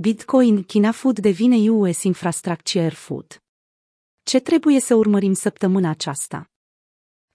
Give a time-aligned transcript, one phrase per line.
[0.00, 3.42] Bitcoin, China Food devine US Infrastructure Food.
[4.22, 6.50] Ce trebuie să urmărim săptămâna aceasta?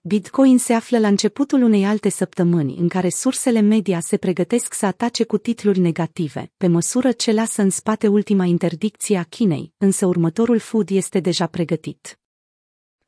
[0.01, 4.85] Bitcoin se află la începutul unei alte săptămâni în care sursele media se pregătesc să
[4.85, 10.05] atace cu titluri negative, pe măsură ce lasă în spate ultima interdicție a Chinei, însă
[10.05, 12.22] următorul food este deja pregătit.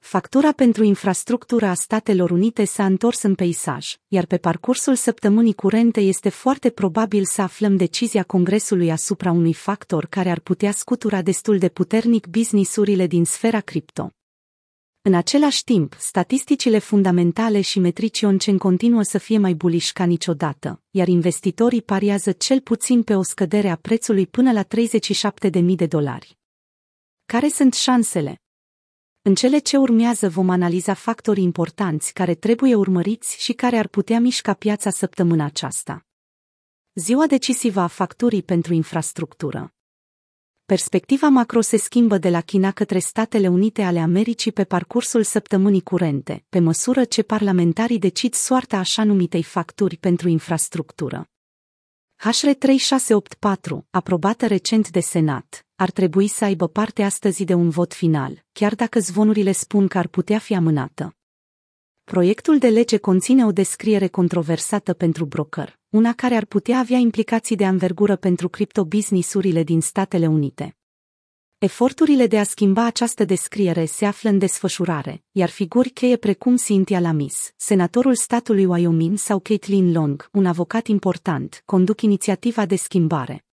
[0.07, 5.99] Factura pentru infrastructura a Statelor Unite s-a întors în peisaj, iar pe parcursul săptămânii curente
[5.99, 11.57] este foarte probabil să aflăm decizia Congresului asupra unui factor care ar putea scutura destul
[11.57, 14.09] de puternic businessurile din sfera cripto.
[15.01, 20.81] În același timp, statisticile fundamentale și metrici on continuă să fie mai buliși ca niciodată,
[20.89, 26.37] iar investitorii pariază cel puțin pe o scădere a prețului până la 37.000 de dolari.
[27.25, 28.39] Care sunt șansele?
[29.27, 34.19] În cele ce urmează vom analiza factori importanți care trebuie urmăriți și care ar putea
[34.19, 36.05] mișca piața săptămâna aceasta.
[36.93, 39.73] Ziua decisivă a facturii pentru infrastructură.
[40.65, 45.81] Perspectiva macro se schimbă de la China către Statele Unite ale Americii pe parcursul săptămânii
[45.81, 51.29] curente, pe măsură ce parlamentarii decid soarta așa numitei facturi pentru infrastructură.
[52.17, 57.93] HR 3684, aprobată recent de Senat, ar trebui să aibă parte astăzi de un vot
[57.93, 61.15] final, chiar dacă zvonurile spun că ar putea fi amânată.
[62.03, 67.55] Proiectul de lege conține o descriere controversată pentru broker, una care ar putea avea implicații
[67.55, 70.75] de anvergură pentru criptobusinessurile din Statele Unite.
[71.65, 76.99] Eforturile de a schimba această descriere se află în desfășurare, iar figuri cheie precum Cynthia
[76.99, 83.45] Lamis, senatorul statului Wyoming sau Caitlin Long, un avocat important, conduc inițiativa de schimbare.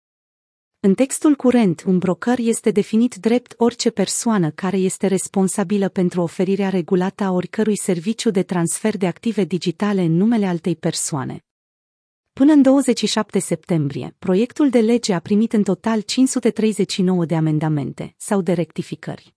[0.80, 6.68] În textul curent, un broker este definit drept orice persoană care este responsabilă pentru oferirea
[6.68, 11.44] regulată a oricărui serviciu de transfer de active digitale în numele altei persoane.
[12.32, 18.40] Până în 27 septembrie, proiectul de lege a primit în total 539 de amendamente sau
[18.40, 19.34] de rectificări.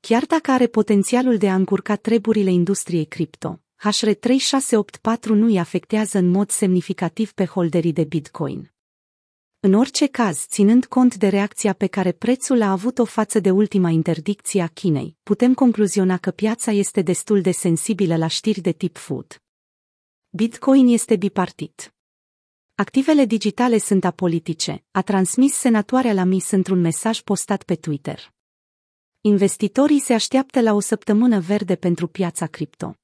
[0.00, 6.28] Chiar dacă are potențialul de a încurca treburile industriei cripto, HR3684 nu îi afectează în
[6.30, 8.72] mod semnificativ pe holderii de Bitcoin.
[9.60, 13.90] În orice caz, ținând cont de reacția pe care prețul a avut-o față de ultima
[13.90, 18.96] interdicție a Chinei, putem concluziona că piața este destul de sensibilă la știri de tip
[18.96, 19.42] food.
[20.30, 21.92] Bitcoin este bipartit.
[22.80, 28.32] Activele digitale sunt apolitice, a transmis senatoarea la MIS într-un mesaj postat pe Twitter.
[29.20, 32.94] Investitorii se așteaptă la o săptămână verde pentru piața cripto.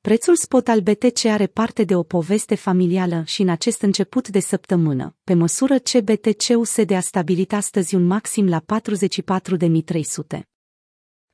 [0.00, 4.40] Prețul spot al BTC are parte de o poveste familială și în acest început de
[4.40, 10.40] săptămână, pe măsură ce BTC-USD a stabilit astăzi un maxim la 44.300.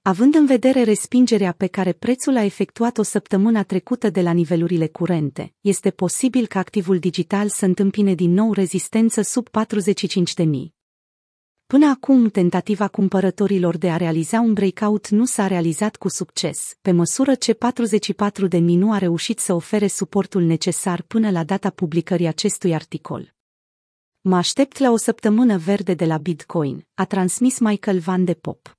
[0.07, 5.55] Având în vedere respingerea pe care prețul a efectuat-o săptămâna trecută de la nivelurile curente,
[5.61, 10.47] este posibil ca activul digital să întâmpine din nou rezistență sub 45.000.
[11.67, 16.91] Până acum, tentativa cumpărătorilor de a realiza un breakout nu s-a realizat cu succes, pe
[16.91, 17.59] măsură ce
[18.51, 23.35] 44.000 nu a reușit să ofere suportul necesar până la data publicării acestui articol.
[24.21, 28.76] Mă aștept la o săptămână verde de la Bitcoin, a transmis Michael Van de Pop.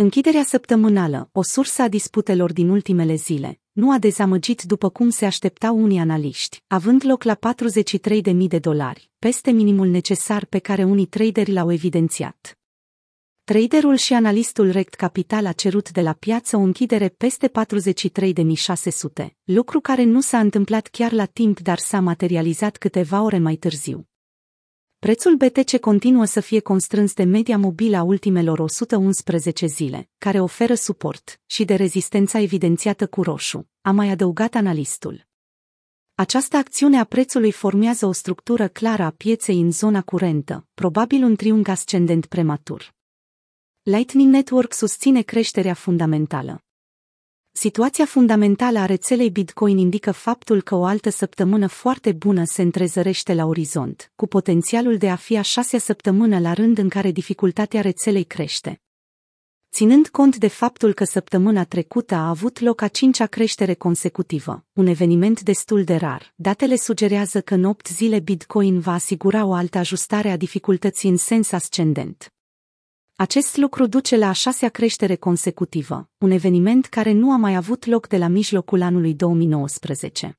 [0.00, 5.26] Închiderea săptămânală, o sursă a disputelor din ultimele zile, nu a dezamăgit după cum se
[5.26, 7.38] așteptau unii analiști, având loc la
[8.32, 12.58] 43.000 de dolari, peste minimul necesar pe care unii traderi l-au evidențiat.
[13.44, 17.50] Traderul și analistul Rect Capital a cerut de la piață o închidere peste
[19.22, 23.54] 43.600, lucru care nu s-a întâmplat chiar la timp, dar s-a materializat câteva ore mai
[23.56, 24.08] târziu.
[25.00, 30.74] Prețul BTC continuă să fie constrâns de media mobilă a ultimelor 111 zile, care oferă
[30.74, 35.26] suport, și de rezistența evidențiată cu roșu, a mai adăugat analistul.
[36.14, 41.36] Această acțiune a prețului formează o structură clară a pieței în zona curentă, probabil un
[41.36, 42.94] triunghi ascendent prematur.
[43.82, 46.62] Lightning Network susține creșterea fundamentală.
[47.60, 53.34] Situația fundamentală a rețelei Bitcoin indică faptul că o altă săptămână foarte bună se întrezărește
[53.34, 57.80] la orizont, cu potențialul de a fi a șasea săptămână la rând în care dificultatea
[57.80, 58.80] rețelei crește.
[59.72, 64.86] Ținând cont de faptul că săptămâna trecută a avut loc a cincea creștere consecutivă, un
[64.86, 69.78] eveniment destul de rar, datele sugerează că în 8 zile Bitcoin va asigura o altă
[69.78, 72.32] ajustare a dificultății în sens ascendent.
[73.20, 77.84] Acest lucru duce la a șasea creștere consecutivă, un eveniment care nu a mai avut
[77.84, 80.38] loc de la mijlocul anului 2019.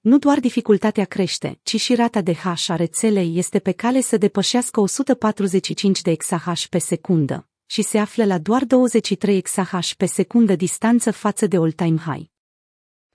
[0.00, 4.16] Nu doar dificultatea crește, ci și rata de hash a rețelei este pe cale să
[4.16, 10.56] depășească 145 de exahash pe secundă și se află la doar 23 exahash pe secundă
[10.56, 12.31] distanță față de all-time high.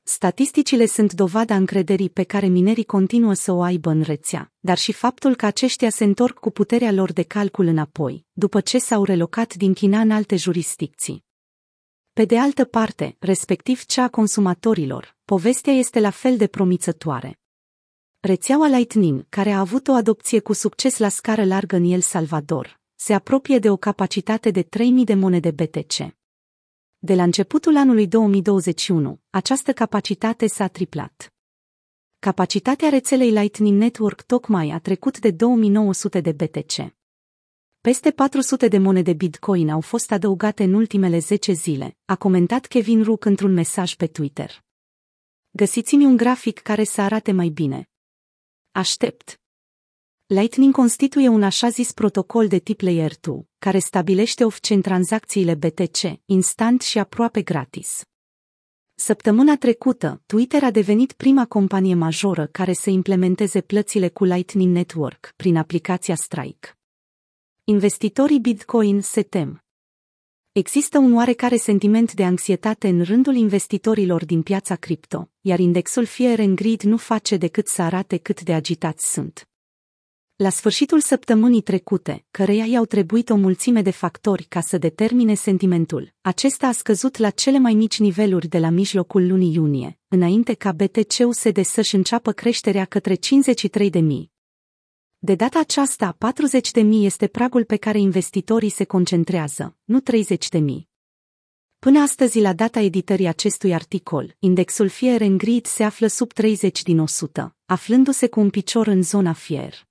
[0.09, 4.91] Statisticile sunt dovada încrederii pe care minerii continuă să o aibă în rețea, dar și
[4.91, 9.55] faptul că aceștia se întorc cu puterea lor de calcul înapoi, după ce s-au relocat
[9.55, 11.23] din China în alte jurisdicții.
[12.13, 17.39] Pe de altă parte, respectiv cea a consumatorilor, povestea este la fel de promițătoare.
[18.19, 22.79] Rețeaua Lightning, care a avut o adopție cu succes la scară largă în El Salvador,
[22.95, 26.16] se apropie de o capacitate de 3000 de monede BTC.
[26.99, 31.33] De la începutul anului 2021, această capacitate s-a triplat.
[32.19, 36.95] Capacitatea rețelei Lightning Network tocmai a trecut de 2900 de BTC.
[37.81, 43.03] Peste 400 de monede Bitcoin au fost adăugate în ultimele 10 zile, a comentat Kevin
[43.03, 44.63] Rook într-un mesaj pe Twitter.
[45.49, 47.89] Găsiți-mi un grafic care să arate mai bine.
[48.71, 49.41] Aștept.
[50.29, 56.19] Lightning constituie un așa zis protocol de tip Layer 2, care stabilește off-chain tranzacțiile BTC,
[56.25, 58.03] instant și aproape gratis.
[58.95, 65.33] Săptămâna trecută, Twitter a devenit prima companie majoră care să implementeze plățile cu Lightning Network
[65.35, 66.77] prin aplicația Strike.
[67.63, 69.63] Investitorii Bitcoin se tem.
[70.51, 76.39] Există un oarecare sentiment de anxietate în rândul investitorilor din piața cripto, iar indexul Fear
[76.39, 79.46] and Greed nu face decât să arate cât de agitați sunt.
[80.37, 86.13] La sfârșitul săptămânii trecute, căreia i-au trebuit o mulțime de factori ca să determine sentimentul,
[86.21, 90.71] acesta a scăzut la cele mai mici niveluri de la mijlocul lunii iunie, înainte ca
[90.71, 93.19] BTC-USD să-și înceapă creșterea către 53.000.
[95.17, 96.17] De data aceasta,
[96.81, 100.59] 40.000 este pragul pe care investitorii se concentrează, nu 30.000.
[101.79, 106.83] Până astăzi, la data editării acestui articol, indexul Fear and Greed se află sub 30
[106.83, 109.87] din 100, aflându-se cu un picior în zona Fear.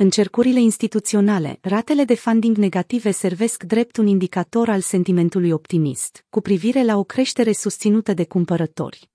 [0.00, 6.40] În cercurile instituționale, ratele de funding negative servesc drept un indicator al sentimentului optimist, cu
[6.40, 9.10] privire la o creștere susținută de cumpărători.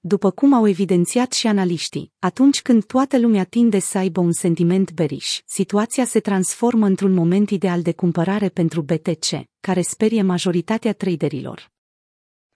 [0.00, 4.92] După cum au evidențiat și analiștii, atunci când toată lumea tinde să aibă un sentiment
[4.92, 9.26] bearish, situația se transformă într-un moment ideal de cumpărare pentru BTC,
[9.60, 11.70] care sperie majoritatea traderilor.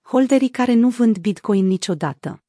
[0.02, 2.44] Holderii care nu vând Bitcoin niciodată.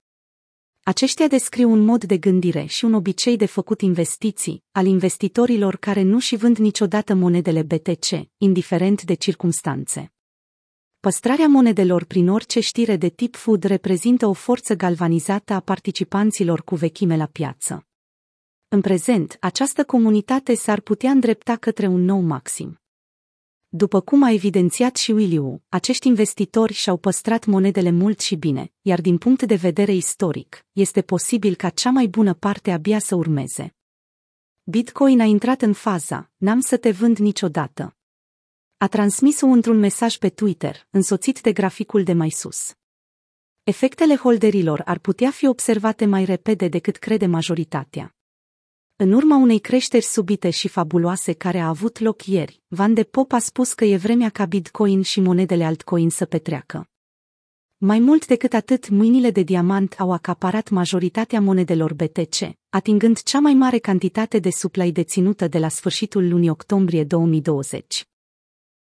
[0.88, 6.02] Aceștia descriu un mod de gândire și un obicei de făcut investiții al investitorilor care
[6.02, 8.06] nu și vând niciodată monedele BTC,
[8.38, 10.14] indiferent de circumstanțe.
[11.00, 16.76] Păstrarea monedelor prin orice știre de tip food reprezintă o forță galvanizată a participanților cu
[16.76, 17.88] vechime la piață.
[18.68, 22.80] În prezent, această comunitate s-ar putea îndrepta către un nou maxim.
[23.78, 29.02] După cum a evidențiat și Williu, acești investitori și-au păstrat monedele mult și bine, iar
[29.02, 33.76] din punct de vedere istoric, este posibil ca cea mai bună parte abia să urmeze.
[34.64, 37.96] Bitcoin a intrat în faza, n-am să te vând niciodată.
[38.78, 42.74] A transmis-o într-un mesaj pe Twitter, însoțit de graficul de mai sus.
[43.64, 48.15] Efectele holderilor ar putea fi observate mai repede decât crede majoritatea.
[48.98, 53.32] În urma unei creșteri subite și fabuloase care a avut loc ieri, Van de Pop
[53.32, 56.90] a spus că e vremea ca Bitcoin și monedele altcoin să petreacă.
[57.78, 63.54] Mai mult decât atât, mâinile de diamant au acaparat majoritatea monedelor BTC, atingând cea mai
[63.54, 68.08] mare cantitate de supply deținută de la sfârșitul lunii octombrie 2020.